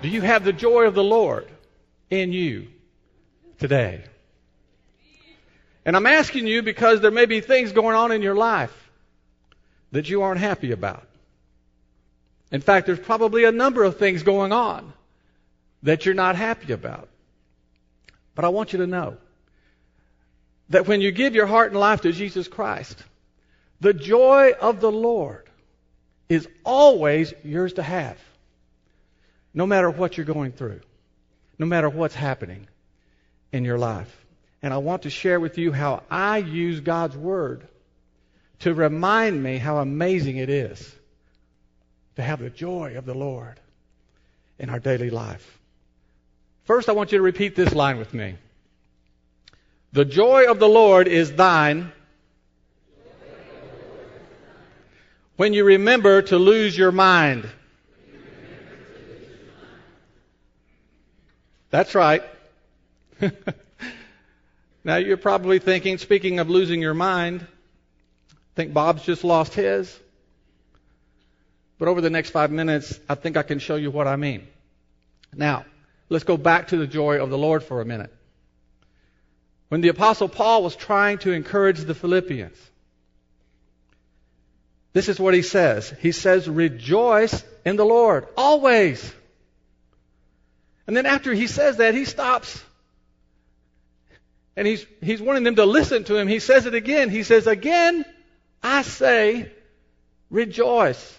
Do 0.00 0.08
you 0.08 0.22
have 0.22 0.44
the 0.44 0.54
joy 0.54 0.84
of 0.84 0.94
the 0.94 1.04
Lord 1.04 1.46
in 2.08 2.32
you 2.32 2.68
today? 3.58 4.04
And 5.84 5.96
I'm 5.96 6.06
asking 6.06 6.46
you 6.46 6.62
because 6.62 7.02
there 7.02 7.10
may 7.10 7.26
be 7.26 7.42
things 7.42 7.72
going 7.72 7.94
on 7.94 8.10
in 8.10 8.22
your 8.22 8.34
life 8.34 8.90
that 9.92 10.08
you 10.08 10.22
aren't 10.22 10.40
happy 10.40 10.72
about. 10.72 11.06
In 12.50 12.62
fact, 12.62 12.86
there's 12.86 12.98
probably 12.98 13.44
a 13.44 13.52
number 13.52 13.84
of 13.84 13.98
things 13.98 14.22
going 14.22 14.52
on 14.52 14.94
that 15.82 16.06
you're 16.06 16.14
not 16.14 16.36
happy 16.36 16.72
about. 16.72 17.10
But 18.34 18.44
I 18.44 18.48
want 18.48 18.72
you 18.72 18.80
to 18.80 18.86
know 18.86 19.16
that 20.70 20.86
when 20.86 21.00
you 21.00 21.12
give 21.12 21.34
your 21.34 21.46
heart 21.46 21.70
and 21.70 21.80
life 21.80 22.00
to 22.02 22.12
Jesus 22.12 22.48
Christ, 22.48 23.02
the 23.80 23.92
joy 23.92 24.52
of 24.60 24.80
the 24.80 24.90
Lord 24.90 25.48
is 26.28 26.48
always 26.64 27.32
yours 27.44 27.74
to 27.74 27.82
have, 27.82 28.18
no 29.52 29.66
matter 29.66 29.90
what 29.90 30.16
you're 30.16 30.26
going 30.26 30.52
through, 30.52 30.80
no 31.58 31.66
matter 31.66 31.88
what's 31.88 32.14
happening 32.14 32.66
in 33.52 33.64
your 33.64 33.78
life. 33.78 34.24
And 34.62 34.72
I 34.72 34.78
want 34.78 35.02
to 35.02 35.10
share 35.10 35.38
with 35.38 35.58
you 35.58 35.72
how 35.72 36.02
I 36.10 36.38
use 36.38 36.80
God's 36.80 37.16
Word 37.16 37.68
to 38.60 38.72
remind 38.72 39.40
me 39.42 39.58
how 39.58 39.78
amazing 39.78 40.38
it 40.38 40.48
is 40.48 40.94
to 42.16 42.22
have 42.22 42.40
the 42.40 42.50
joy 42.50 42.94
of 42.96 43.04
the 43.04 43.14
Lord 43.14 43.60
in 44.58 44.70
our 44.70 44.78
daily 44.78 45.10
life. 45.10 45.58
First, 46.64 46.88
I 46.88 46.92
want 46.92 47.12
you 47.12 47.18
to 47.18 47.22
repeat 47.22 47.54
this 47.54 47.74
line 47.74 47.98
with 47.98 48.14
me. 48.14 48.36
The 49.92 50.04
joy 50.04 50.50
of 50.50 50.58
the 50.58 50.68
Lord 50.68 51.06
is 51.06 51.32
thine 51.32 51.92
when 55.36 55.52
you 55.52 55.64
remember 55.64 56.22
to 56.22 56.38
lose 56.38 56.76
your 56.76 56.90
mind. 56.90 57.48
That's 61.70 61.94
right. 61.94 62.22
now 64.84 64.96
you're 64.96 65.16
probably 65.16 65.58
thinking, 65.58 65.98
speaking 65.98 66.38
of 66.38 66.48
losing 66.48 66.80
your 66.80 66.94
mind, 66.94 67.46
I 68.30 68.34
think 68.54 68.72
Bob's 68.72 69.02
just 69.02 69.22
lost 69.22 69.54
his. 69.54 69.98
But 71.78 71.88
over 71.88 72.00
the 72.00 72.10
next 72.10 72.30
five 72.30 72.50
minutes, 72.50 72.98
I 73.08 73.16
think 73.16 73.36
I 73.36 73.42
can 73.42 73.58
show 73.58 73.76
you 73.76 73.90
what 73.90 74.06
I 74.06 74.16
mean. 74.16 74.46
Now, 75.34 75.66
let's 76.14 76.24
go 76.24 76.36
back 76.36 76.68
to 76.68 76.76
the 76.76 76.86
joy 76.86 77.20
of 77.20 77.28
the 77.28 77.36
Lord 77.36 77.64
for 77.64 77.80
a 77.80 77.84
minute. 77.84 78.14
When 79.68 79.80
the 79.80 79.88
Apostle 79.88 80.28
Paul 80.28 80.62
was 80.62 80.76
trying 80.76 81.18
to 81.18 81.32
encourage 81.32 81.80
the 81.80 81.94
Philippians, 81.94 82.56
this 84.92 85.08
is 85.08 85.18
what 85.18 85.34
he 85.34 85.42
says. 85.42 85.92
He 86.00 86.12
says, 86.12 86.48
Rejoice 86.48 87.44
in 87.64 87.74
the 87.74 87.84
Lord, 87.84 88.28
always. 88.36 89.12
And 90.86 90.96
then 90.96 91.04
after 91.04 91.32
he 91.32 91.48
says 91.48 91.78
that, 91.78 91.94
he 91.94 92.04
stops. 92.04 92.62
And 94.56 94.68
he's, 94.68 94.86
he's 95.02 95.20
wanting 95.20 95.42
them 95.42 95.56
to 95.56 95.66
listen 95.66 96.04
to 96.04 96.16
him. 96.16 96.28
He 96.28 96.38
says 96.38 96.66
it 96.66 96.74
again. 96.74 97.10
He 97.10 97.24
says, 97.24 97.48
Again, 97.48 98.04
I 98.62 98.82
say, 98.82 99.50
rejoice. 100.30 101.18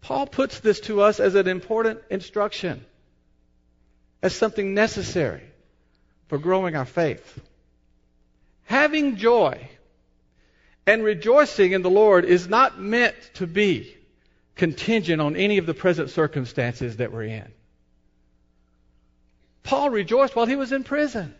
Paul 0.00 0.26
puts 0.26 0.60
this 0.60 0.80
to 0.80 1.02
us 1.02 1.20
as 1.20 1.34
an 1.34 1.48
important 1.48 2.00
instruction, 2.10 2.84
as 4.22 4.34
something 4.34 4.74
necessary 4.74 5.42
for 6.28 6.38
growing 6.38 6.76
our 6.76 6.84
faith. 6.84 7.40
Having 8.64 9.16
joy 9.16 9.68
and 10.86 11.02
rejoicing 11.02 11.72
in 11.72 11.82
the 11.82 11.90
Lord 11.90 12.24
is 12.24 12.48
not 12.48 12.80
meant 12.80 13.14
to 13.34 13.46
be 13.46 13.94
contingent 14.56 15.20
on 15.20 15.36
any 15.36 15.58
of 15.58 15.66
the 15.66 15.74
present 15.74 16.10
circumstances 16.10 16.96
that 16.96 17.12
we're 17.12 17.24
in. 17.24 17.52
Paul 19.62 19.90
rejoiced 19.90 20.34
while 20.34 20.46
he 20.46 20.56
was 20.56 20.72
in 20.72 20.84
prison. 20.84 21.34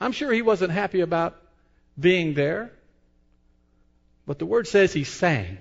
I'm 0.00 0.12
sure 0.12 0.32
he 0.32 0.42
wasn't 0.42 0.72
happy 0.72 1.00
about 1.00 1.36
being 1.98 2.34
there, 2.34 2.72
but 4.26 4.38
the 4.38 4.46
word 4.46 4.66
says 4.66 4.92
he 4.92 5.04
sang 5.04 5.58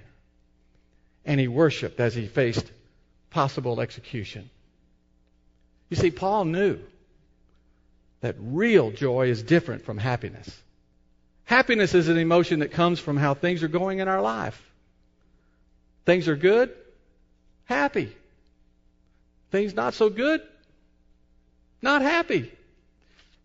and 1.30 1.39
he 1.39 1.48
worshiped 1.48 2.00
as 2.00 2.15
he 2.15 2.26
faced 2.26 2.65
possible 3.30 3.80
execution. 3.82 4.50
You 5.89 5.96
see, 5.96 6.10
Paul 6.10 6.46
knew 6.46 6.80
that 8.22 8.36
real 8.39 8.89
joy 8.89 9.28
is 9.28 9.44
different 9.44 9.86
from 9.86 10.00
happiness. 10.00 10.52
Happiness 11.46 11.94
is 11.94 12.08
an 12.10 12.18
emotion 12.18 12.62
that 12.62 12.72
comes 12.72 13.00
from 13.00 13.15
how 13.15 13.36
things 13.36 13.62
are 13.62 13.68
going 13.68 14.00
in 14.00 14.08
our 14.08 14.24
life. 14.24 14.60
Things 16.04 16.28
are 16.28 16.36
good, 16.36 16.74
happy. 17.65 18.12
Things 19.52 19.76
not 19.76 19.94
so 19.94 20.10
good, 20.10 20.42
not 21.80 22.02
happy. 22.02 22.52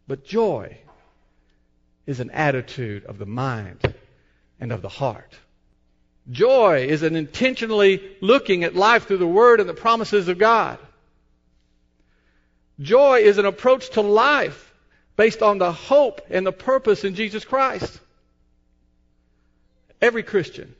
But 0.08 0.24
joy 0.24 0.78
is 2.06 2.20
an 2.20 2.30
attitude 2.30 3.04
of 3.04 3.18
the 3.18 3.26
mind 3.26 3.94
and 4.58 4.72
of 4.72 4.80
the 4.80 4.88
heart. 4.88 5.34
Joy 6.30 6.86
is 6.88 7.02
an 7.02 7.16
intentionally 7.16 8.02
looking 8.20 8.64
at 8.64 8.74
life 8.74 9.06
through 9.06 9.18
the 9.18 9.26
Word 9.26 9.60
and 9.60 9.68
the 9.68 9.74
promises 9.74 10.28
of 10.28 10.38
God. 10.38 10.78
Joy 12.80 13.20
is 13.20 13.38
an 13.38 13.46
approach 13.46 13.90
to 13.90 14.00
life 14.00 14.72
based 15.16 15.42
on 15.42 15.58
the 15.58 15.72
hope 15.72 16.22
and 16.30 16.46
the 16.46 16.52
purpose 16.52 17.04
in 17.04 17.14
Jesus 17.14 17.44
Christ. 17.44 18.00
Every 20.00 20.22
Christian 20.22 20.74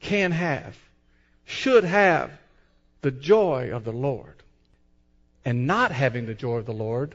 can 0.00 0.32
have, 0.32 0.76
should 1.44 1.84
have 1.84 2.30
the 3.00 3.10
joy 3.10 3.70
of 3.72 3.84
the 3.84 3.92
Lord. 3.92 4.34
And 5.44 5.66
not 5.66 5.92
having 5.92 6.26
the 6.26 6.34
joy 6.34 6.58
of 6.58 6.66
the 6.66 6.72
Lord 6.72 7.14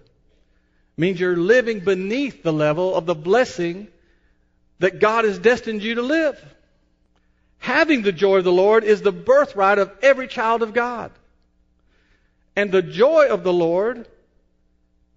means 0.98 1.20
you're 1.20 1.38
living 1.38 1.80
beneath 1.82 2.44
the 2.44 2.52
level 2.52 2.96
of 2.96 3.06
the 3.06 3.16
blessing 3.16 3.88
that 4.80 5.00
God 5.00 5.24
has 5.24 5.40
destined 5.40 5.82
you 5.84 5.96
to 5.96 6.02
live. 6.02 6.44
Having 7.60 8.04
the 8.04 8.12
joy 8.12 8.38
of 8.38 8.44
the 8.44 8.52
Lord 8.52 8.84
is 8.84 9.02
the 9.02 9.12
birthright 9.12 9.80
of 9.80 9.92
every 10.02 10.28
child 10.28 10.62
of 10.62 10.74
God. 10.74 11.12
And 12.56 12.72
the 12.72 12.82
joy 12.82 13.28
of 13.28 13.44
the 13.44 13.54
Lord 13.54 14.08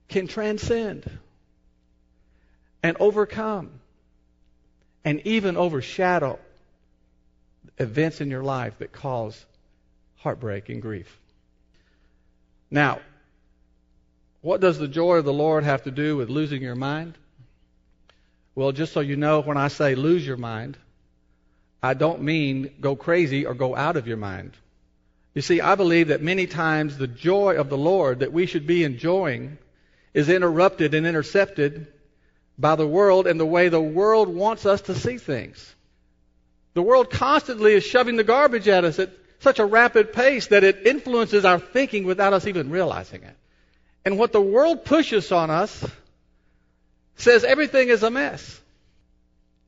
can 0.09 0.26
transcend 0.26 1.09
and 2.83 2.96
overcome 3.00 3.70
and 5.05 5.26
even 5.26 5.57
overshadow 5.57 6.38
events 7.79 8.20
in 8.20 8.31
your 8.31 8.42
life 8.42 8.79
that 8.79 8.92
cause 8.92 9.44
heartbreak 10.16 10.68
and 10.68 10.83
grief. 10.83 11.18
Now, 12.70 13.00
what 14.42 14.61
does 14.61 14.79
the 14.79 14.88
joy 14.88 15.16
of 15.16 15.24
the 15.24 15.33
Lord 15.33 15.64
have 15.64 15.85
to 15.85 15.90
do 15.90 16.16
with 16.16 16.31
losing 16.31 16.62
your 16.62 16.74
mind? 16.74 17.16
Well, 18.55 18.72
just 18.72 18.92
so 18.92 19.00
you 19.00 19.16
know, 19.16 19.40
when 19.40 19.57
I 19.57 19.68
say 19.68 19.94
lose 19.94 20.26
your 20.26 20.37
mind, 20.37 20.76
I 21.82 21.94
don't 21.94 22.22
mean 22.22 22.70
go 22.80 22.96
crazy 22.96 23.46
or 23.46 23.54
go 23.54 23.74
out 23.74 23.96
of 23.96 24.06
your 24.06 24.16
mind. 24.16 24.52
You 25.34 25.42
see, 25.42 25.60
I 25.60 25.76
believe 25.76 26.08
that 26.08 26.22
many 26.22 26.46
times 26.46 26.96
the 26.98 27.06
joy 27.06 27.56
of 27.56 27.70
the 27.70 27.78
Lord 27.78 28.20
that 28.20 28.32
we 28.32 28.46
should 28.46 28.66
be 28.66 28.84
enjoying 28.84 29.58
is 30.12 30.28
interrupted 30.28 30.92
and 30.94 31.06
intercepted 31.06 31.86
by 32.58 32.76
the 32.76 32.86
world 32.86 33.26
and 33.26 33.38
the 33.38 33.46
way 33.46 33.68
the 33.68 33.80
world 33.80 34.28
wants 34.28 34.66
us 34.66 34.82
to 34.82 34.94
see 34.94 35.18
things. 35.18 35.74
The 36.74 36.82
world 36.82 37.10
constantly 37.10 37.74
is 37.74 37.84
shoving 37.84 38.16
the 38.16 38.24
garbage 38.24 38.68
at 38.68 38.84
us 38.84 38.98
at 38.98 39.10
such 39.38 39.58
a 39.58 39.64
rapid 39.64 40.12
pace 40.12 40.48
that 40.48 40.64
it 40.64 40.86
influences 40.86 41.44
our 41.44 41.58
thinking 41.58 42.04
without 42.04 42.32
us 42.32 42.46
even 42.46 42.70
realizing 42.70 43.22
it. 43.22 43.36
And 44.04 44.18
what 44.18 44.32
the 44.32 44.40
world 44.40 44.84
pushes 44.84 45.32
on 45.32 45.50
us 45.50 45.84
says 47.16 47.44
everything 47.44 47.88
is 47.88 48.02
a 48.02 48.10
mess. 48.10 48.60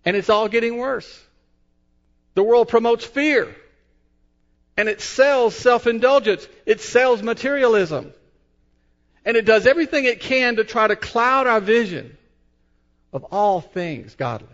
And 0.05 0.17
it's 0.17 0.29
all 0.29 0.49
getting 0.49 0.79
worse. 0.79 1.23
The 2.35 2.43
world 2.43 2.69
promotes 2.69 3.05
fear 3.05 3.55
And 4.77 4.89
it 4.89 5.01
sells 5.01 5.55
self 5.55 5.87
indulgence, 5.87 6.49
it 6.67 6.81
sells 6.81 7.23
materialism. 7.23 8.13
And 9.25 9.37
it 9.37 9.45
does 9.45 9.67
everything 9.67 10.05
it 10.05 10.21
can 10.21 10.57
to 10.57 10.65
try 10.65 10.89
to 10.89 10.97
cloud 10.97 11.47
our 11.47 11.61
vision 11.61 12.17
of 13.13 13.25
all 13.25 13.61
things 13.61 14.15
godly. 14.17 14.49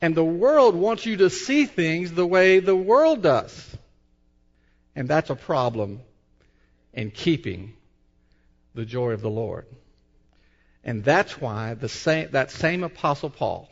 And 0.00 0.14
the 0.14 0.24
world 0.24 0.74
wants 0.74 1.06
you 1.06 1.18
to 1.18 1.30
see 1.30 1.66
things 1.66 2.12
the 2.12 2.26
way 2.26 2.58
the 2.58 2.74
world 2.76 3.22
does. 3.22 3.76
And 4.96 5.08
that's 5.08 5.30
a 5.30 5.36
problem 5.36 6.00
in 6.92 7.10
keeping 7.10 7.74
the 8.74 8.84
joy 8.84 9.12
of 9.12 9.20
the 9.20 9.30
Lord. 9.30 9.66
And 10.82 11.04
that's 11.04 11.40
why 11.40 11.74
the 11.74 11.88
same, 11.88 12.30
that 12.32 12.50
same 12.50 12.84
Apostle 12.84 13.30
Paul 13.30 13.68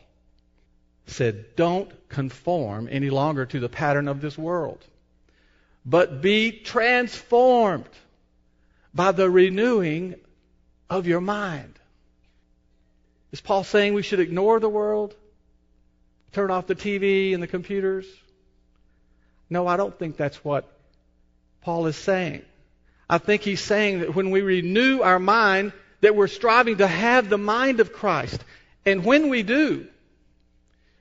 said, 1.07 1.55
Don't 1.55 1.91
conform 2.09 2.87
any 2.91 3.09
longer 3.09 3.45
to 3.45 3.59
the 3.59 3.69
pattern 3.69 4.07
of 4.07 4.21
this 4.21 4.37
world, 4.37 4.83
but 5.85 6.21
be 6.21 6.51
transformed 6.51 7.89
by 8.93 9.11
the 9.11 9.29
renewing 9.29 10.15
of 10.89 11.07
your 11.07 11.21
mind. 11.21 11.73
Is 13.31 13.41
Paul 13.41 13.63
saying 13.63 13.93
we 13.93 14.03
should 14.03 14.19
ignore 14.19 14.59
the 14.59 14.69
world? 14.69 15.15
Turn 16.33 16.51
off 16.51 16.67
the 16.67 16.75
TV 16.75 17.33
and 17.33 17.41
the 17.41 17.47
computers? 17.47 18.05
No, 19.49 19.67
I 19.67 19.77
don't 19.77 19.97
think 19.97 20.17
that's 20.17 20.43
what 20.43 20.71
Paul 21.61 21.87
is 21.87 21.95
saying. 21.95 22.43
I 23.09 23.17
think 23.17 23.41
he's 23.41 23.61
saying 23.61 23.99
that 23.99 24.15
when 24.15 24.31
we 24.31 24.41
renew 24.41 25.01
our 25.01 25.19
mind, 25.19 25.73
that 26.01 26.15
we're 26.15 26.27
striving 26.27 26.77
to 26.77 26.87
have 26.87 27.29
the 27.29 27.37
mind 27.37 27.79
of 27.79 27.93
Christ. 27.93 28.43
And 28.85 29.05
when 29.05 29.29
we 29.29 29.43
do, 29.43 29.87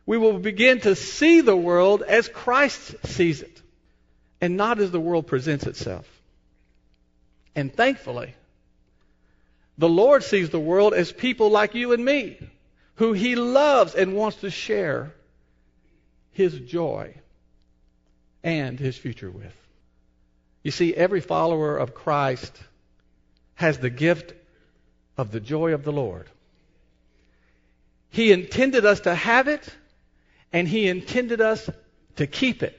we 0.06 0.18
will 0.18 0.38
begin 0.38 0.80
to 0.80 0.96
see 0.96 1.40
the 1.40 1.56
world 1.56 2.02
as 2.02 2.28
Christ 2.28 2.94
sees 3.06 3.42
it 3.42 3.62
and 4.40 4.56
not 4.56 4.80
as 4.80 4.90
the 4.90 5.00
world 5.00 5.26
presents 5.26 5.66
itself. 5.66 6.08
And 7.54 7.72
thankfully, 7.72 8.34
the 9.78 9.88
Lord 9.88 10.24
sees 10.24 10.50
the 10.50 10.60
world 10.60 10.94
as 10.94 11.12
people 11.12 11.50
like 11.50 11.74
you 11.74 11.92
and 11.92 12.04
me, 12.04 12.38
who 12.96 13.12
He 13.12 13.36
loves 13.36 13.94
and 13.94 14.14
wants 14.14 14.38
to 14.38 14.50
share 14.50 15.14
His 16.32 16.58
joy 16.58 17.14
and 18.42 18.78
His 18.78 18.96
future 18.96 19.30
with. 19.30 19.54
You 20.62 20.70
see, 20.70 20.94
every 20.94 21.20
follower 21.20 21.76
of 21.76 21.94
Christ 21.94 22.56
has 23.54 23.78
the 23.78 23.90
gift 23.90 24.34
of 25.16 25.30
the 25.30 25.40
joy 25.40 25.74
of 25.74 25.84
the 25.84 25.92
Lord. 25.92 26.28
He 28.10 28.32
intended 28.32 28.84
us 28.84 29.00
to 29.00 29.14
have 29.14 29.48
it, 29.48 29.68
and 30.52 30.66
He 30.68 30.88
intended 30.88 31.40
us 31.40 31.68
to 32.16 32.26
keep 32.26 32.62
it. 32.62 32.78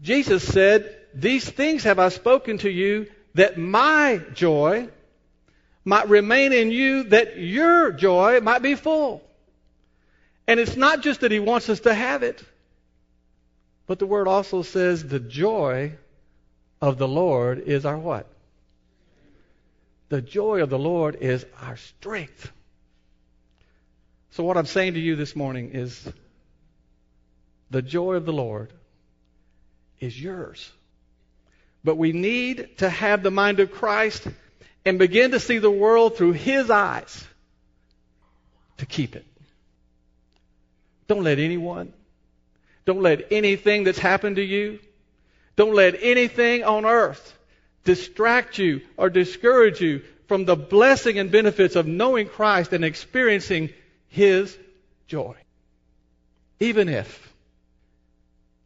Jesus 0.00 0.46
said, 0.46 0.96
These 1.14 1.48
things 1.48 1.84
have 1.84 1.98
I 1.98 2.08
spoken 2.08 2.58
to 2.58 2.70
you 2.70 3.06
that 3.34 3.58
my 3.58 4.20
joy 4.34 4.88
might 5.84 6.08
remain 6.08 6.52
in 6.52 6.70
you, 6.70 7.04
that 7.04 7.38
your 7.38 7.92
joy 7.92 8.40
might 8.40 8.62
be 8.62 8.74
full. 8.74 9.22
And 10.46 10.58
it's 10.60 10.76
not 10.76 11.02
just 11.02 11.20
that 11.20 11.30
he 11.30 11.40
wants 11.40 11.68
us 11.68 11.80
to 11.80 11.94
have 11.94 12.22
it, 12.22 12.42
but 13.86 13.98
the 13.98 14.06
word 14.06 14.28
also 14.28 14.62
says 14.62 15.02
the 15.04 15.20
joy 15.20 15.92
of 16.80 16.98
the 16.98 17.08
Lord 17.08 17.60
is 17.60 17.84
our 17.84 17.98
what? 17.98 18.26
The 20.08 20.22
joy 20.22 20.62
of 20.62 20.70
the 20.70 20.78
Lord 20.78 21.16
is 21.20 21.44
our 21.60 21.76
strength. 21.76 22.50
So, 24.30 24.44
what 24.44 24.56
I'm 24.56 24.66
saying 24.66 24.94
to 24.94 25.00
you 25.00 25.16
this 25.16 25.34
morning 25.34 25.70
is 25.72 26.10
the 27.70 27.82
joy 27.82 28.14
of 28.14 28.24
the 28.24 28.32
Lord 28.32 28.72
is 30.00 30.20
yours. 30.20 30.70
But 31.84 31.96
we 31.96 32.12
need 32.12 32.78
to 32.78 32.88
have 32.88 33.22
the 33.22 33.30
mind 33.30 33.60
of 33.60 33.72
Christ 33.72 34.26
and 34.84 34.98
begin 34.98 35.32
to 35.32 35.40
see 35.40 35.58
the 35.58 35.70
world 35.70 36.16
through 36.16 36.32
His 36.32 36.70
eyes 36.70 37.26
to 38.78 38.86
keep 38.86 39.16
it. 39.16 39.26
Don't 41.06 41.24
let 41.24 41.38
anyone, 41.38 41.92
don't 42.84 43.02
let 43.02 43.32
anything 43.32 43.84
that's 43.84 43.98
happened 43.98 44.36
to 44.36 44.44
you, 44.44 44.78
don't 45.56 45.74
let 45.74 45.96
anything 46.00 46.64
on 46.64 46.84
earth 46.84 47.36
distract 47.84 48.58
you 48.58 48.82
or 48.96 49.10
discourage 49.10 49.80
you 49.80 50.02
from 50.26 50.44
the 50.44 50.56
blessing 50.56 51.18
and 51.18 51.30
benefits 51.30 51.74
of 51.74 51.86
knowing 51.86 52.28
Christ 52.28 52.72
and 52.72 52.84
experiencing 52.84 53.70
His 54.08 54.56
joy. 55.06 55.34
Even 56.60 56.88
if 56.88 57.32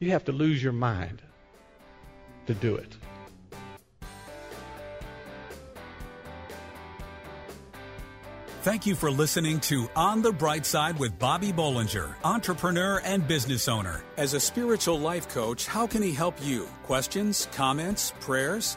you 0.02 0.10
have 0.10 0.24
to 0.24 0.32
lose 0.32 0.62
your 0.62 0.72
mind 0.72 1.22
to 2.46 2.54
do 2.54 2.74
it. 2.74 2.96
Thank 8.62 8.86
you 8.86 8.94
for 8.94 9.10
listening 9.10 9.58
to 9.60 9.88
On 9.96 10.22
the 10.22 10.32
Bright 10.32 10.64
Side 10.64 10.96
with 10.98 11.18
Bobby 11.18 11.52
Bollinger, 11.52 12.14
entrepreneur 12.22 13.00
and 13.04 13.26
business 13.26 13.66
owner. 13.66 14.04
As 14.16 14.34
a 14.34 14.40
spiritual 14.40 15.00
life 15.00 15.28
coach, 15.28 15.66
how 15.66 15.86
can 15.86 16.00
he 16.00 16.12
help 16.12 16.36
you? 16.40 16.66
Questions, 16.84 17.48
comments, 17.52 18.12
prayers? 18.20 18.76